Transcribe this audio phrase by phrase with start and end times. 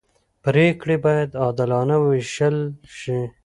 [0.45, 2.57] پرېکړې باید عادلانه وېشل
[2.97, 3.19] شي